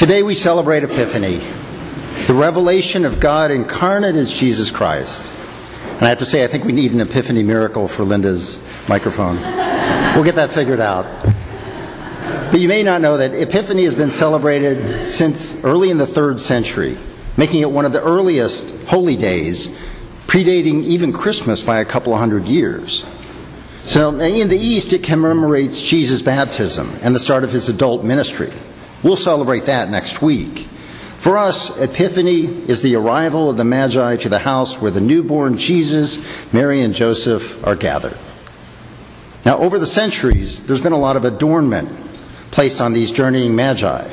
Today 0.00 0.22
we 0.22 0.34
celebrate 0.34 0.82
Epiphany, 0.82 1.42
the 2.26 2.32
revelation 2.32 3.04
of 3.04 3.20
God 3.20 3.50
incarnate 3.50 4.14
as 4.14 4.32
Jesus 4.32 4.70
Christ. 4.70 5.30
And 5.84 6.06
I 6.06 6.08
have 6.08 6.20
to 6.20 6.24
say, 6.24 6.42
I 6.42 6.46
think 6.46 6.64
we 6.64 6.72
need 6.72 6.94
an 6.94 7.02
Epiphany 7.02 7.42
miracle 7.42 7.86
for 7.86 8.04
Linda's 8.04 8.66
microphone. 8.88 9.36
We'll 10.14 10.24
get 10.24 10.36
that 10.36 10.52
figured 10.52 10.80
out. 10.80 11.04
But 12.50 12.60
you 12.60 12.66
may 12.66 12.82
not 12.82 13.02
know 13.02 13.18
that 13.18 13.34
Epiphany 13.34 13.84
has 13.84 13.94
been 13.94 14.08
celebrated 14.08 15.04
since 15.04 15.62
early 15.64 15.90
in 15.90 15.98
the 15.98 16.06
third 16.06 16.40
century, 16.40 16.96
making 17.36 17.60
it 17.60 17.70
one 17.70 17.84
of 17.84 17.92
the 17.92 18.02
earliest 18.02 18.86
holy 18.86 19.16
days, 19.16 19.66
predating 20.26 20.82
even 20.84 21.12
Christmas 21.12 21.62
by 21.62 21.78
a 21.78 21.84
couple 21.84 22.14
of 22.14 22.20
hundred 22.20 22.46
years. 22.46 23.04
So 23.82 24.18
in 24.18 24.48
the 24.48 24.56
East, 24.56 24.94
it 24.94 25.02
commemorates 25.02 25.82
Jesus' 25.82 26.22
baptism 26.22 26.90
and 27.02 27.14
the 27.14 27.20
start 27.20 27.44
of 27.44 27.52
his 27.52 27.68
adult 27.68 28.02
ministry. 28.02 28.50
We'll 29.02 29.16
celebrate 29.16 29.66
that 29.66 29.90
next 29.90 30.20
week. 30.20 30.66
For 31.20 31.36
us, 31.36 31.78
Epiphany 31.78 32.44
is 32.44 32.80
the 32.80 32.96
arrival 32.96 33.50
of 33.50 33.56
the 33.58 33.64
Magi 33.64 34.16
to 34.16 34.28
the 34.28 34.38
house 34.38 34.80
where 34.80 34.90
the 34.90 35.00
newborn 35.02 35.58
Jesus, 35.58 36.52
Mary, 36.52 36.80
and 36.82 36.94
Joseph 36.94 37.66
are 37.66 37.76
gathered. 37.76 38.16
Now, 39.44 39.58
over 39.58 39.78
the 39.78 39.86
centuries, 39.86 40.66
there's 40.66 40.80
been 40.80 40.92
a 40.92 40.98
lot 40.98 41.16
of 41.16 41.24
adornment 41.24 41.90
placed 42.50 42.80
on 42.80 42.92
these 42.92 43.10
journeying 43.10 43.54
Magi. 43.54 44.10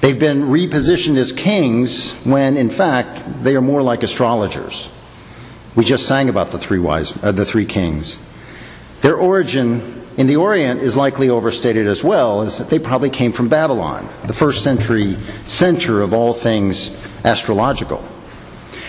They've 0.00 0.18
been 0.18 0.42
repositioned 0.42 1.16
as 1.16 1.32
kings 1.32 2.12
when, 2.24 2.56
in 2.56 2.68
fact, 2.68 3.42
they 3.42 3.56
are 3.56 3.62
more 3.62 3.82
like 3.82 4.02
astrologers. 4.02 4.90
We 5.76 5.84
just 5.84 6.06
sang 6.06 6.28
about 6.28 6.48
the 6.48 6.58
three 6.58 6.78
wise, 6.78 7.16
uh, 7.22 7.32
the 7.32 7.44
three 7.44 7.64
kings. 7.64 8.18
Their 9.00 9.16
origin 9.16 9.93
in 10.16 10.26
the 10.28 10.36
Orient 10.36 10.80
is 10.80 10.96
likely 10.96 11.28
overstated 11.28 11.86
as 11.88 12.04
well, 12.04 12.42
as 12.42 12.58
that 12.58 12.68
they 12.68 12.78
probably 12.78 13.10
came 13.10 13.32
from 13.32 13.48
Babylon, 13.48 14.08
the 14.26 14.32
first 14.32 14.62
century 14.62 15.16
center 15.44 16.02
of 16.02 16.14
all 16.14 16.32
things 16.32 17.04
astrological. 17.24 18.02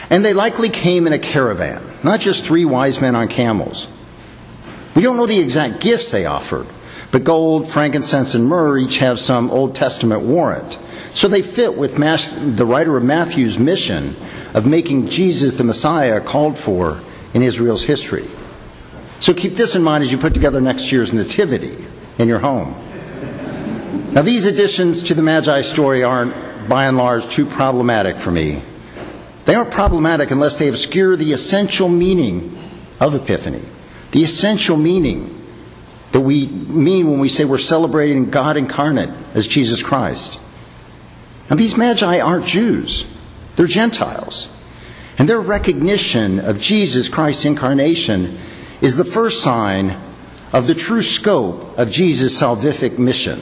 And 0.09 0.23
they 0.23 0.33
likely 0.33 0.69
came 0.69 1.07
in 1.07 1.13
a 1.13 1.19
caravan, 1.19 1.81
not 2.03 2.19
just 2.19 2.45
three 2.45 2.65
wise 2.65 3.01
men 3.01 3.15
on 3.15 3.27
camels. 3.27 3.87
We 4.95 5.01
don't 5.01 5.17
know 5.17 5.25
the 5.25 5.39
exact 5.39 5.79
gifts 5.79 6.11
they 6.11 6.25
offered, 6.25 6.67
but 7.11 7.23
gold, 7.23 7.67
frankincense, 7.67 8.35
and 8.35 8.45
myrrh 8.45 8.77
each 8.77 8.99
have 8.99 9.19
some 9.19 9.49
Old 9.49 9.73
Testament 9.73 10.21
warrant. 10.21 10.79
So 11.09 11.27
they 11.27 11.41
fit 11.41 11.75
with 11.75 11.95
the 11.95 12.65
writer 12.65 12.95
of 12.97 13.03
Matthew's 13.03 13.57
mission 13.57 14.15
of 14.53 14.67
making 14.67 15.07
Jesus 15.07 15.55
the 15.55 15.63
Messiah 15.63 16.21
called 16.21 16.57
for 16.59 17.01
in 17.33 17.41
Israel's 17.41 17.83
history. 17.83 18.27
So 19.19 19.33
keep 19.33 19.55
this 19.55 19.75
in 19.75 19.83
mind 19.83 20.03
as 20.03 20.11
you 20.11 20.17
put 20.17 20.33
together 20.33 20.61
next 20.61 20.91
year's 20.91 21.13
nativity 21.13 21.77
in 22.19 22.27
your 22.27 22.39
home. 22.39 22.75
Now, 24.13 24.22
these 24.22 24.45
additions 24.45 25.03
to 25.03 25.13
the 25.13 25.22
Magi 25.22 25.61
story 25.61 26.03
aren't, 26.03 26.33
by 26.69 26.85
and 26.85 26.97
large, 26.97 27.27
too 27.27 27.45
problematic 27.45 28.17
for 28.17 28.31
me. 28.31 28.61
They 29.45 29.55
aren't 29.55 29.72
problematic 29.72 30.31
unless 30.31 30.57
they 30.57 30.69
obscure 30.69 31.16
the 31.16 31.33
essential 31.33 31.89
meaning 31.89 32.57
of 32.99 33.13
Epiphany, 33.13 33.61
the 34.11 34.23
essential 34.23 34.77
meaning 34.77 35.31
that 36.11 36.22
we 36.22 36.47
mean 36.47 37.11
when 37.11 37.19
we 37.19 37.27
say 37.27 37.44
we're 37.44 37.57
celebrating 37.57 38.29
God 38.29 38.57
incarnate 38.57 39.09
as 39.33 39.47
Jesus 39.47 39.83
Christ. 39.83 40.39
Now, 41.50 41.57
these 41.57 41.77
Magi 41.77 42.19
aren't 42.19 42.45
Jews, 42.45 43.05
they're 43.55 43.67
Gentiles. 43.67 44.50
And 45.17 45.29
their 45.29 45.39
recognition 45.39 46.39
of 46.39 46.59
Jesus 46.59 47.07
Christ's 47.09 47.45
incarnation 47.45 48.38
is 48.81 48.95
the 48.95 49.05
first 49.05 49.41
sign 49.41 49.97
of 50.53 50.67
the 50.67 50.75
true 50.75 51.01
scope 51.01 51.77
of 51.77 51.91
Jesus' 51.91 52.39
salvific 52.39 52.97
mission. 52.97 53.39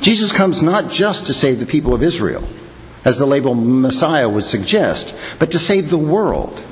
Jesus 0.00 0.32
comes 0.32 0.62
not 0.62 0.90
just 0.90 1.26
to 1.26 1.34
save 1.34 1.58
the 1.58 1.66
people 1.66 1.94
of 1.94 2.02
Israel, 2.02 2.46
as 3.04 3.18
the 3.18 3.26
label 3.26 3.54
Messiah 3.54 4.28
would 4.28 4.44
suggest, 4.44 5.14
but 5.38 5.50
to 5.50 5.58
save 5.58 5.90
the 5.90 5.98
world. 5.98 6.62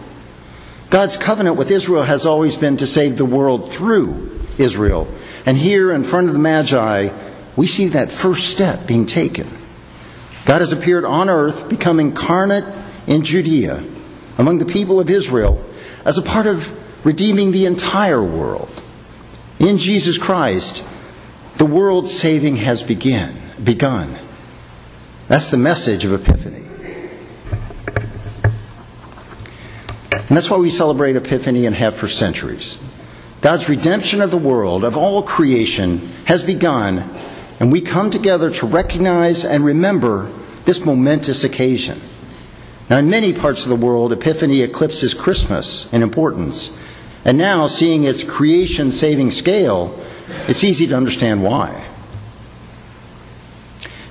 God's 0.90 1.16
covenant 1.16 1.56
with 1.56 1.70
Israel 1.70 2.04
has 2.04 2.26
always 2.26 2.56
been 2.56 2.76
to 2.76 2.86
save 2.86 3.16
the 3.16 3.24
world 3.24 3.70
through 3.70 4.38
Israel. 4.58 5.08
And 5.44 5.56
here 5.56 5.92
in 5.92 6.04
front 6.04 6.28
of 6.28 6.32
the 6.32 6.38
Magi, 6.38 7.10
we 7.56 7.66
see 7.66 7.88
that 7.88 8.12
first 8.12 8.50
step 8.50 8.86
being 8.86 9.06
taken. 9.06 9.48
God 10.44 10.60
has 10.60 10.72
appeared 10.72 11.04
on 11.04 11.28
earth, 11.28 11.68
become 11.68 11.98
incarnate 11.98 12.64
in 13.06 13.24
Judea 13.24 13.84
among 14.38 14.58
the 14.58 14.64
people 14.64 15.00
of 15.00 15.10
Israel 15.10 15.64
as 16.04 16.18
a 16.18 16.22
part 16.22 16.46
of 16.46 16.70
redeeming 17.06 17.52
the 17.52 17.66
entire 17.66 18.20
world. 18.20 18.82
In 19.60 19.76
Jesus 19.76 20.18
Christ, 20.18 20.84
the 21.54 21.64
world's 21.64 22.12
saving 22.12 22.56
has 22.56 22.82
begin, 22.82 23.32
begun. 23.62 24.18
That's 25.28 25.48
the 25.50 25.56
message 25.56 26.04
of 26.04 26.12
Epiphany. 26.12 26.64
And 30.10 30.36
that's 30.36 30.50
why 30.50 30.56
we 30.56 30.68
celebrate 30.68 31.14
Epiphany 31.14 31.66
and 31.66 31.76
have 31.76 31.94
for 31.94 32.08
centuries. 32.08 32.76
God's 33.40 33.68
redemption 33.68 34.20
of 34.20 34.32
the 34.32 34.36
world, 34.36 34.82
of 34.82 34.96
all 34.96 35.22
creation, 35.22 35.98
has 36.24 36.42
begun, 36.42 37.08
and 37.60 37.70
we 37.70 37.82
come 37.82 38.10
together 38.10 38.50
to 38.50 38.66
recognize 38.66 39.44
and 39.44 39.64
remember 39.64 40.28
this 40.64 40.84
momentous 40.84 41.44
occasion. 41.44 42.00
Now, 42.90 42.98
in 42.98 43.08
many 43.08 43.32
parts 43.32 43.62
of 43.62 43.68
the 43.68 43.76
world, 43.76 44.12
Epiphany 44.12 44.62
eclipses 44.62 45.14
Christmas 45.14 45.92
in 45.92 46.02
importance. 46.02 46.76
And 47.26 47.36
now, 47.38 47.66
seeing 47.66 48.04
its 48.04 48.22
creation 48.22 48.92
saving 48.92 49.32
scale, 49.32 50.00
it's 50.46 50.62
easy 50.62 50.86
to 50.86 50.96
understand 50.96 51.42
why. 51.42 51.84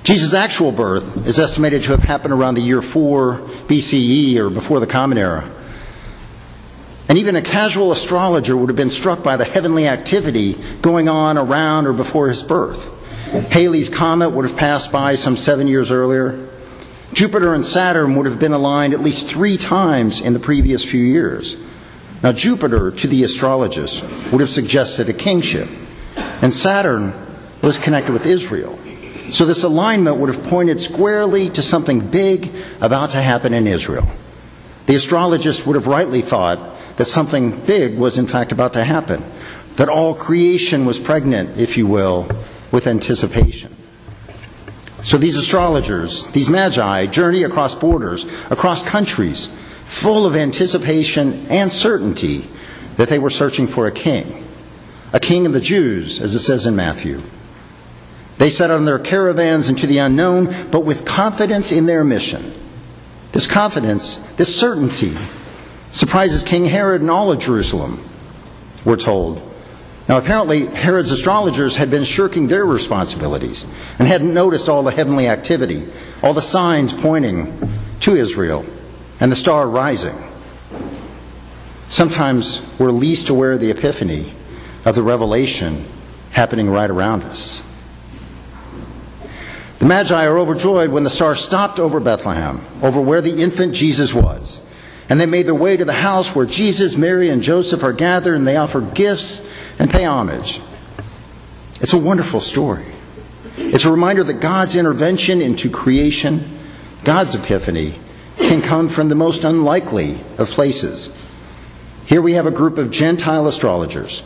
Jesus' 0.04 0.34
actual 0.34 0.70
birth 0.70 1.26
is 1.26 1.38
estimated 1.38 1.82
to 1.84 1.92
have 1.92 2.02
happened 2.02 2.34
around 2.34 2.56
the 2.56 2.60
year 2.60 2.82
4 2.82 3.38
BCE 3.68 4.36
or 4.36 4.50
before 4.50 4.80
the 4.80 4.86
Common 4.86 5.16
Era. 5.16 5.50
And 7.08 7.16
even 7.16 7.36
a 7.36 7.42
casual 7.42 7.90
astrologer 7.90 8.54
would 8.54 8.68
have 8.68 8.76
been 8.76 8.90
struck 8.90 9.22
by 9.22 9.38
the 9.38 9.46
heavenly 9.46 9.88
activity 9.88 10.58
going 10.82 11.08
on 11.08 11.38
around 11.38 11.86
or 11.86 11.94
before 11.94 12.28
his 12.28 12.42
birth. 12.42 12.92
Halley's 13.50 13.88
Comet 13.88 14.28
would 14.28 14.44
have 14.44 14.58
passed 14.58 14.92
by 14.92 15.14
some 15.14 15.38
seven 15.38 15.68
years 15.68 15.90
earlier. 15.90 16.48
Jupiter 17.14 17.54
and 17.54 17.64
Saturn 17.64 18.14
would 18.16 18.26
have 18.26 18.38
been 18.38 18.52
aligned 18.52 18.92
at 18.92 19.00
least 19.00 19.26
three 19.26 19.56
times 19.56 20.20
in 20.20 20.34
the 20.34 20.38
previous 20.38 20.84
few 20.84 21.02
years. 21.02 21.56
Now, 22.26 22.32
Jupiter, 22.32 22.90
to 22.90 23.06
the 23.06 23.22
astrologist, 23.22 24.02
would 24.32 24.40
have 24.40 24.50
suggested 24.50 25.08
a 25.08 25.12
kingship, 25.12 25.68
and 26.16 26.52
Saturn 26.52 27.14
was 27.62 27.78
connected 27.78 28.12
with 28.12 28.26
Israel. 28.26 28.76
So, 29.28 29.46
this 29.46 29.62
alignment 29.62 30.16
would 30.16 30.34
have 30.34 30.42
pointed 30.42 30.80
squarely 30.80 31.50
to 31.50 31.62
something 31.62 32.00
big 32.00 32.50
about 32.80 33.10
to 33.10 33.22
happen 33.22 33.54
in 33.54 33.68
Israel. 33.68 34.08
The 34.86 34.96
astrologist 34.96 35.68
would 35.68 35.76
have 35.76 35.86
rightly 35.86 36.20
thought 36.20 36.58
that 36.96 37.04
something 37.04 37.60
big 37.64 37.96
was, 37.96 38.18
in 38.18 38.26
fact, 38.26 38.50
about 38.50 38.72
to 38.72 38.82
happen, 38.82 39.22
that 39.76 39.88
all 39.88 40.12
creation 40.12 40.84
was 40.84 40.98
pregnant, 40.98 41.56
if 41.56 41.76
you 41.76 41.86
will, 41.86 42.28
with 42.72 42.88
anticipation. 42.88 43.72
So, 45.04 45.16
these 45.16 45.36
astrologers, 45.36 46.26
these 46.32 46.50
magi, 46.50 47.06
journey 47.06 47.44
across 47.44 47.76
borders, 47.76 48.24
across 48.50 48.82
countries, 48.82 49.48
full 49.86 50.26
of 50.26 50.34
anticipation 50.34 51.46
and 51.48 51.70
certainty 51.70 52.44
that 52.96 53.08
they 53.08 53.20
were 53.20 53.30
searching 53.30 53.68
for 53.68 53.86
a 53.86 53.92
king, 53.92 54.44
a 55.12 55.20
king 55.20 55.46
of 55.46 55.52
the 55.52 55.60
Jews, 55.60 56.20
as 56.20 56.34
it 56.34 56.40
says 56.40 56.66
in 56.66 56.74
Matthew. 56.74 57.22
They 58.36 58.50
set 58.50 58.70
on 58.70 58.84
their 58.84 58.98
caravans 58.98 59.70
into 59.70 59.86
the 59.86 59.98
unknown, 59.98 60.46
but 60.70 60.80
with 60.80 61.06
confidence 61.06 61.70
in 61.70 61.86
their 61.86 62.02
mission. 62.02 62.52
This 63.30 63.46
confidence, 63.46 64.16
this 64.34 64.58
certainty, 64.58 65.14
surprises 65.90 66.42
King 66.42 66.66
Herod 66.66 67.00
and 67.00 67.10
all 67.10 67.30
of 67.30 67.38
Jerusalem, 67.38 68.04
we're 68.84 68.96
told. 68.96 69.40
Now, 70.08 70.18
apparently, 70.18 70.66
Herod's 70.66 71.12
astrologers 71.12 71.76
had 71.76 71.90
been 71.90 72.04
shirking 72.04 72.48
their 72.48 72.66
responsibilities 72.66 73.64
and 73.98 74.08
hadn't 74.08 74.34
noticed 74.34 74.68
all 74.68 74.82
the 74.82 74.90
heavenly 74.90 75.28
activity, 75.28 75.86
all 76.22 76.34
the 76.34 76.42
signs 76.42 76.92
pointing 76.92 77.56
to 78.00 78.16
Israel 78.16 78.66
and 79.20 79.30
the 79.30 79.36
star 79.36 79.68
rising. 79.68 80.16
Sometimes 81.86 82.60
we're 82.78 82.90
least 82.90 83.28
aware 83.28 83.52
of 83.52 83.60
the 83.60 83.70
epiphany 83.70 84.32
of 84.84 84.94
the 84.94 85.02
revelation 85.02 85.84
happening 86.32 86.68
right 86.68 86.90
around 86.90 87.22
us. 87.22 87.64
The 89.78 89.86
Magi 89.86 90.26
are 90.26 90.38
overjoyed 90.38 90.90
when 90.90 91.04
the 91.04 91.10
star 91.10 91.34
stopped 91.34 91.78
over 91.78 92.00
Bethlehem, 92.00 92.64
over 92.82 93.00
where 93.00 93.20
the 93.20 93.42
infant 93.42 93.74
Jesus 93.74 94.14
was. 94.14 94.62
And 95.08 95.20
they 95.20 95.26
made 95.26 95.46
their 95.46 95.54
way 95.54 95.76
to 95.76 95.84
the 95.84 95.92
house 95.92 96.34
where 96.34 96.46
Jesus, 96.46 96.96
Mary, 96.96 97.28
and 97.28 97.42
Joseph 97.42 97.84
are 97.84 97.92
gathered, 97.92 98.34
and 98.34 98.46
they 98.46 98.56
offer 98.56 98.80
gifts 98.80 99.48
and 99.78 99.90
pay 99.90 100.04
homage. 100.04 100.60
It's 101.80 101.92
a 101.92 101.98
wonderful 101.98 102.40
story. 102.40 102.86
It's 103.56 103.84
a 103.84 103.90
reminder 103.90 104.24
that 104.24 104.40
God's 104.40 104.76
intervention 104.76 105.40
into 105.40 105.70
creation, 105.70 106.44
God's 107.04 107.34
epiphany, 107.34 107.98
can 108.38 108.62
come 108.62 108.88
from 108.88 109.08
the 109.08 109.14
most 109.14 109.44
unlikely 109.44 110.18
of 110.38 110.50
places. 110.50 111.30
Here 112.06 112.22
we 112.22 112.34
have 112.34 112.46
a 112.46 112.50
group 112.50 112.78
of 112.78 112.90
Gentile 112.90 113.46
astrologers, 113.46 114.22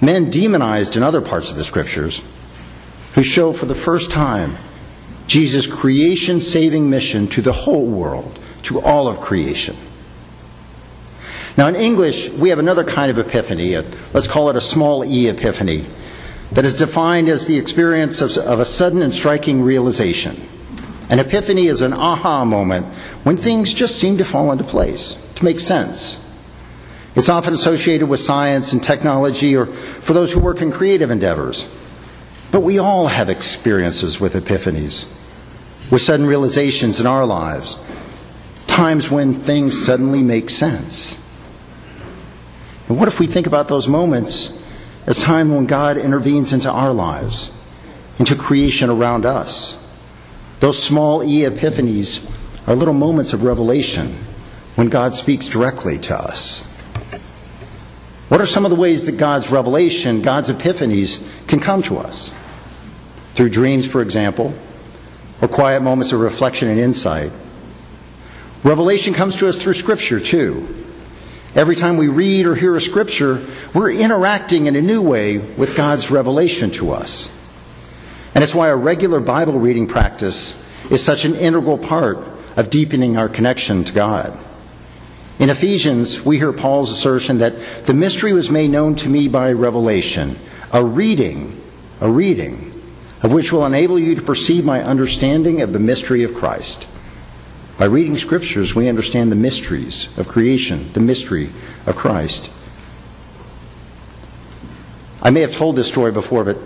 men 0.00 0.30
demonized 0.30 0.96
in 0.96 1.02
other 1.02 1.20
parts 1.20 1.50
of 1.50 1.56
the 1.56 1.64
scriptures, 1.64 2.22
who 3.14 3.22
show 3.22 3.52
for 3.52 3.66
the 3.66 3.74
first 3.74 4.10
time 4.10 4.56
Jesus' 5.26 5.66
creation 5.66 6.40
saving 6.40 6.90
mission 6.90 7.28
to 7.28 7.42
the 7.42 7.52
whole 7.52 7.86
world, 7.86 8.38
to 8.64 8.80
all 8.80 9.08
of 9.08 9.20
creation. 9.20 9.76
Now, 11.56 11.68
in 11.68 11.76
English, 11.76 12.28
we 12.30 12.50
have 12.50 12.58
another 12.58 12.84
kind 12.84 13.10
of 13.10 13.18
epiphany. 13.18 13.74
A, 13.74 13.84
let's 14.12 14.26
call 14.26 14.50
it 14.50 14.56
a 14.56 14.60
small 14.60 15.04
e 15.04 15.28
epiphany, 15.28 15.86
that 16.52 16.64
is 16.64 16.76
defined 16.76 17.28
as 17.28 17.46
the 17.46 17.58
experience 17.58 18.20
of, 18.20 18.36
of 18.36 18.60
a 18.60 18.64
sudden 18.64 19.02
and 19.02 19.12
striking 19.12 19.62
realization. 19.62 20.36
An 21.08 21.20
epiphany 21.20 21.68
is 21.68 21.82
an 21.82 21.92
aha 21.92 22.44
moment 22.44 22.86
when 23.24 23.36
things 23.36 23.72
just 23.72 23.98
seem 23.98 24.18
to 24.18 24.24
fall 24.24 24.50
into 24.50 24.64
place, 24.64 25.12
to 25.36 25.44
make 25.44 25.60
sense. 25.60 26.22
It's 27.14 27.28
often 27.28 27.54
associated 27.54 28.08
with 28.08 28.20
science 28.20 28.72
and 28.72 28.82
technology 28.82 29.56
or 29.56 29.66
for 29.66 30.12
those 30.12 30.32
who 30.32 30.40
work 30.40 30.60
in 30.60 30.72
creative 30.72 31.10
endeavors. 31.10 31.68
But 32.50 32.60
we 32.60 32.78
all 32.78 33.06
have 33.06 33.30
experiences 33.30 34.20
with 34.20 34.34
epiphanies, 34.34 35.06
with 35.90 36.02
sudden 36.02 36.26
realizations 36.26 37.00
in 37.00 37.06
our 37.06 37.24
lives, 37.24 37.78
times 38.66 39.10
when 39.10 39.32
things 39.32 39.84
suddenly 39.84 40.22
make 40.22 40.50
sense. 40.50 41.22
And 42.88 42.98
what 42.98 43.08
if 43.08 43.18
we 43.18 43.26
think 43.26 43.46
about 43.46 43.68
those 43.68 43.88
moments 43.88 44.62
as 45.06 45.18
time 45.18 45.54
when 45.54 45.66
God 45.66 45.96
intervenes 45.96 46.52
into 46.52 46.70
our 46.70 46.92
lives, 46.92 47.52
into 48.18 48.34
creation 48.34 48.90
around 48.90 49.24
us? 49.24 49.82
Those 50.60 50.82
small 50.82 51.22
e 51.22 51.40
epiphanies 51.40 52.30
are 52.66 52.74
little 52.74 52.94
moments 52.94 53.32
of 53.32 53.42
revelation 53.42 54.16
when 54.74 54.88
God 54.88 55.14
speaks 55.14 55.48
directly 55.48 55.98
to 55.98 56.16
us. 56.16 56.62
What 58.28 58.40
are 58.40 58.46
some 58.46 58.64
of 58.64 58.70
the 58.70 58.76
ways 58.76 59.04
that 59.04 59.18
God's 59.18 59.50
revelation, 59.50 60.22
God's 60.22 60.50
epiphanies, 60.50 61.26
can 61.46 61.60
come 61.60 61.82
to 61.82 61.98
us? 61.98 62.32
Through 63.34 63.50
dreams, 63.50 63.86
for 63.86 64.02
example, 64.02 64.52
or 65.40 65.48
quiet 65.48 65.82
moments 65.82 66.12
of 66.12 66.20
reflection 66.20 66.68
and 66.68 66.80
insight. 66.80 67.30
Revelation 68.64 69.14
comes 69.14 69.36
to 69.36 69.48
us 69.48 69.56
through 69.56 69.74
Scripture, 69.74 70.18
too. 70.18 70.66
Every 71.54 71.76
time 71.76 71.98
we 71.98 72.08
read 72.08 72.46
or 72.46 72.54
hear 72.54 72.74
a 72.74 72.80
Scripture, 72.80 73.46
we're 73.72 73.92
interacting 73.92 74.66
in 74.66 74.74
a 74.74 74.82
new 74.82 75.02
way 75.02 75.38
with 75.38 75.76
God's 75.76 76.10
revelation 76.10 76.70
to 76.72 76.92
us. 76.92 77.32
And 78.36 78.42
it's 78.42 78.54
why 78.54 78.68
a 78.68 78.76
regular 78.76 79.18
Bible 79.18 79.58
reading 79.58 79.86
practice 79.86 80.62
is 80.90 81.02
such 81.02 81.24
an 81.24 81.34
integral 81.36 81.78
part 81.78 82.18
of 82.58 82.68
deepening 82.68 83.16
our 83.16 83.30
connection 83.30 83.82
to 83.84 83.94
God. 83.94 84.38
In 85.38 85.48
Ephesians, 85.48 86.22
we 86.22 86.36
hear 86.36 86.52
Paul's 86.52 86.92
assertion 86.92 87.38
that 87.38 87.86
the 87.86 87.94
mystery 87.94 88.34
was 88.34 88.50
made 88.50 88.68
known 88.68 88.94
to 88.96 89.08
me 89.08 89.28
by 89.28 89.52
revelation, 89.52 90.36
a 90.70 90.84
reading, 90.84 91.58
a 92.02 92.10
reading, 92.10 92.78
of 93.22 93.32
which 93.32 93.54
will 93.54 93.64
enable 93.64 93.98
you 93.98 94.14
to 94.14 94.20
perceive 94.20 94.66
my 94.66 94.82
understanding 94.82 95.62
of 95.62 95.72
the 95.72 95.78
mystery 95.78 96.22
of 96.22 96.34
Christ. 96.34 96.86
By 97.78 97.86
reading 97.86 98.18
scriptures, 98.18 98.74
we 98.74 98.90
understand 98.90 99.32
the 99.32 99.36
mysteries 99.36 100.10
of 100.18 100.28
creation, 100.28 100.92
the 100.92 101.00
mystery 101.00 101.48
of 101.86 101.96
Christ. 101.96 102.50
I 105.22 105.30
may 105.30 105.40
have 105.40 105.56
told 105.56 105.76
this 105.76 105.88
story 105.88 106.12
before, 106.12 106.44
but 106.44 106.58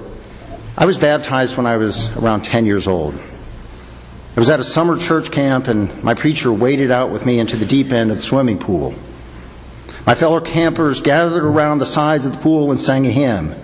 I 0.80 0.86
was 0.86 0.96
baptized 0.96 1.58
when 1.58 1.66
I 1.66 1.76
was 1.76 2.16
around 2.16 2.40
10 2.40 2.64
years 2.64 2.88
old. 2.88 3.14
I 3.14 4.40
was 4.40 4.48
at 4.48 4.60
a 4.60 4.64
summer 4.64 4.96
church 4.96 5.30
camp, 5.30 5.68
and 5.68 6.02
my 6.02 6.14
preacher 6.14 6.50
waded 6.50 6.90
out 6.90 7.10
with 7.10 7.26
me 7.26 7.38
into 7.38 7.58
the 7.58 7.66
deep 7.66 7.92
end 7.92 8.10
of 8.10 8.16
the 8.16 8.22
swimming 8.22 8.58
pool. 8.58 8.94
My 10.06 10.14
fellow 10.14 10.40
campers 10.40 11.02
gathered 11.02 11.44
around 11.44 11.80
the 11.80 11.84
sides 11.84 12.24
of 12.24 12.32
the 12.32 12.38
pool 12.38 12.70
and 12.70 12.80
sang 12.80 13.06
a 13.06 13.10
hymn, 13.10 13.54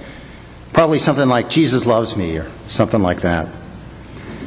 probably 0.75 0.99
something 0.99 1.27
like 1.27 1.49
Jesus 1.49 1.87
Loves 1.87 2.19
Me 2.19 2.37
or 2.37 2.51
something 2.69 3.01
like 3.01 3.23
that. 3.23 3.49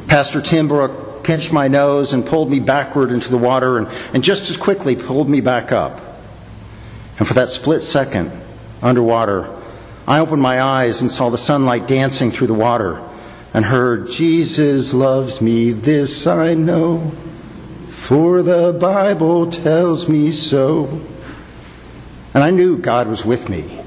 Pastor 0.06 0.40
Tim 0.40 0.68
Brook 0.68 1.24
pinched 1.24 1.52
my 1.52 1.66
nose 1.66 2.12
and 2.12 2.24
pulled 2.24 2.52
me 2.52 2.60
backward 2.60 3.10
into 3.10 3.30
the 3.30 3.38
water 3.38 3.78
and, 3.78 3.88
and 4.14 4.22
just 4.22 4.48
as 4.48 4.56
quickly 4.56 4.94
pulled 4.94 5.28
me 5.28 5.40
back 5.40 5.72
up. 5.72 6.00
And 7.18 7.26
for 7.26 7.34
that 7.34 7.48
split 7.48 7.82
second, 7.82 8.30
underwater, 8.80 9.59
I 10.10 10.18
opened 10.18 10.42
my 10.42 10.60
eyes 10.60 11.02
and 11.02 11.08
saw 11.08 11.30
the 11.30 11.38
sunlight 11.38 11.86
dancing 11.86 12.32
through 12.32 12.48
the 12.48 12.52
water 12.52 13.00
and 13.54 13.64
heard, 13.64 14.10
Jesus 14.10 14.92
loves 14.92 15.40
me, 15.40 15.70
this 15.70 16.26
I 16.26 16.54
know, 16.54 17.12
for 17.90 18.42
the 18.42 18.72
Bible 18.72 19.48
tells 19.52 20.08
me 20.08 20.32
so. 20.32 21.00
And 22.34 22.42
I 22.42 22.50
knew 22.50 22.76
God 22.76 23.06
was 23.06 23.24
with 23.24 23.48
me. 23.48 23.80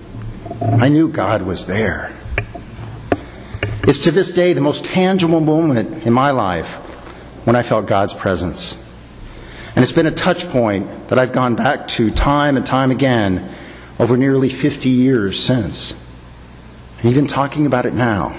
I 0.61 0.87
knew 0.87 1.09
God 1.09 1.41
was 1.41 1.65
there. 1.65 2.13
It's 3.85 3.99
to 4.05 4.11
this 4.11 4.31
day 4.31 4.53
the 4.53 4.61
most 4.61 4.85
tangible 4.85 5.41
moment 5.41 6.05
in 6.05 6.13
my 6.13 6.31
life 6.31 6.75
when 7.45 7.57
I 7.57 7.63
felt 7.63 7.85
God's 7.85 8.13
presence. 8.13 8.81
And 9.75 9.83
it's 9.83 9.91
been 9.91 10.07
a 10.07 10.11
touch 10.11 10.47
point 10.47 11.09
that 11.09 11.19
I've 11.19 11.33
gone 11.33 11.57
back 11.57 11.89
to 11.89 12.11
time 12.11 12.55
and 12.55 12.65
time 12.65 12.91
again 12.91 13.53
over 13.99 14.15
nearly 14.15 14.47
50 14.47 14.87
years 14.87 15.37
since. 15.37 15.99
And 17.03 17.11
even 17.11 17.27
talking 17.27 17.65
about 17.65 17.85
it 17.85 17.93
now, 17.93 18.33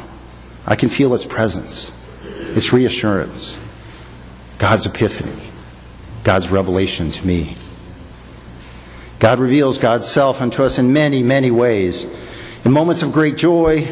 I 0.67 0.75
can 0.75 0.89
feel 0.89 1.13
its 1.13 1.27
presence, 1.27 1.93
its 2.25 2.73
reassurance, 2.73 3.59
God's 4.59 4.87
epiphany, 4.87 5.51
God's 6.25 6.49
revelation 6.49 7.11
to 7.11 7.27
me. 7.27 7.57
God 9.19 9.39
reveals 9.39 9.77
God's 9.77 10.09
self 10.09 10.41
unto 10.41 10.63
us 10.63 10.79
in 10.79 10.95
many, 10.95 11.23
many 11.23 11.51
ways. 11.51 12.11
In 12.65 12.73
moments 12.73 13.03
of 13.03 13.13
great 13.13 13.37
joy 13.37 13.87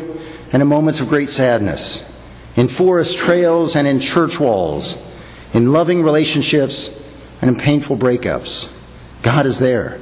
and 0.53 0.63
in 0.63 0.69
moments 0.69 1.01
of 1.01 1.09
great 1.09 1.29
sadness. 1.29 2.09
In 2.57 2.69
forest 2.69 3.19
trails 3.19 3.77
and 3.77 3.87
in 3.87 4.01
church 4.01 4.41
walls. 4.41 4.97
In 5.53 5.73
loving 5.73 6.03
relationships 6.03 6.99
and 7.43 7.51
in 7.51 7.59
painful 7.59 7.99
breakups. 7.99 8.73
God 9.21 9.45
is 9.45 9.59
there. 9.59 9.99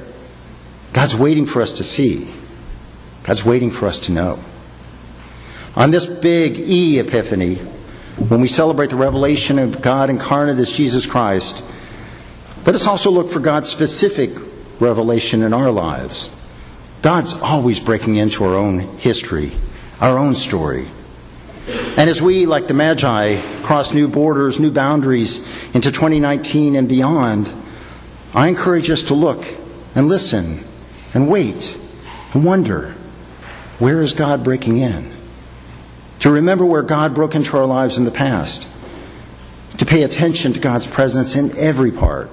God's 0.93 1.15
waiting 1.15 1.45
for 1.45 1.61
us 1.61 1.73
to 1.73 1.83
see. 1.83 2.31
God's 3.23 3.43
waiting 3.43 3.69
for 3.69 3.87
us 3.87 3.99
to 4.01 4.13
know. 4.13 4.39
On 5.75 5.89
this 5.89 6.05
big 6.05 6.59
E 6.59 6.99
Epiphany, 6.99 7.55
when 8.27 8.41
we 8.41 8.47
celebrate 8.47 8.89
the 8.89 8.97
revelation 8.97 9.57
of 9.57 9.81
God 9.81 10.09
incarnate 10.09 10.59
as 10.59 10.71
Jesus 10.71 11.05
Christ, 11.05 11.63
let 12.65 12.75
us 12.75 12.87
also 12.87 13.09
look 13.09 13.29
for 13.29 13.39
God's 13.39 13.69
specific 13.69 14.31
revelation 14.79 15.43
in 15.43 15.53
our 15.53 15.71
lives. 15.71 16.29
God's 17.01 17.33
always 17.33 17.79
breaking 17.79 18.17
into 18.17 18.43
our 18.43 18.55
own 18.55 18.81
history, 18.99 19.51
our 20.01 20.17
own 20.17 20.35
story. 20.35 20.87
And 21.67 22.09
as 22.09 22.21
we, 22.21 22.45
like 22.45 22.67
the 22.67 22.73
Magi, 22.73 23.41
cross 23.63 23.93
new 23.93 24.07
borders, 24.07 24.59
new 24.59 24.71
boundaries 24.71 25.39
into 25.73 25.91
2019 25.91 26.75
and 26.75 26.89
beyond, 26.89 27.51
I 28.33 28.49
encourage 28.49 28.89
us 28.89 29.03
to 29.03 29.13
look 29.13 29.45
and 29.95 30.09
listen 30.09 30.63
and 31.13 31.29
wait 31.29 31.77
and 32.33 32.43
wonder 32.43 32.91
where 33.79 34.01
is 34.01 34.13
God 34.13 34.43
breaking 34.43 34.77
in? 34.77 35.20
To 36.21 36.31
remember 36.31 36.65
where 36.65 36.83
God 36.83 37.13
broke 37.13 37.35
into 37.35 37.57
our 37.57 37.65
lives 37.65 37.97
in 37.97 38.05
the 38.05 38.11
past, 38.11 38.67
to 39.77 39.85
pay 39.85 40.03
attention 40.03 40.53
to 40.53 40.59
God's 40.59 40.87
presence 40.87 41.35
in 41.35 41.55
every 41.57 41.91
part, 41.91 42.29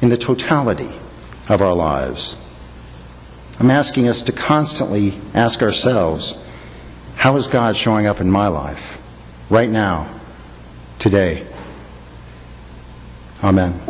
in 0.00 0.08
the 0.08 0.16
totality 0.16 0.90
of 1.48 1.60
our 1.60 1.74
lives. 1.74 2.36
I'm 3.58 3.70
asking 3.70 4.08
us 4.08 4.22
to 4.22 4.32
constantly 4.32 5.14
ask 5.34 5.62
ourselves, 5.62 6.42
how 7.16 7.36
is 7.36 7.46
God 7.46 7.76
showing 7.76 8.06
up 8.06 8.20
in 8.20 8.30
my 8.30 8.48
life 8.48 9.00
right 9.50 9.70
now, 9.70 10.08
today? 10.98 11.46
Amen. 13.42 13.80